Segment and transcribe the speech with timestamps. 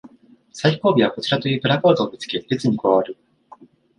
[0.51, 3.15] 最後尾はこちらというプラカードを見つけ列に加わる